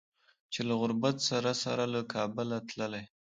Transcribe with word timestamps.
چې 0.53 0.61
له 0.67 0.73
غربت 0.81 1.17
سره 1.29 1.51
سره 1.63 1.83
له 1.93 2.01
کابله 2.13 2.57
تللي 2.69 3.03